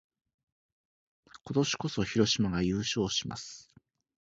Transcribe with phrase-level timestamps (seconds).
[1.43, 3.71] 今年こそ、広島が優勝します！